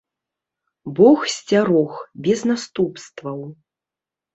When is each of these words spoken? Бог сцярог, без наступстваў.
Бог 1.01 1.19
сцярог, 1.35 1.91
без 2.25 2.39
наступстваў. 2.51 3.41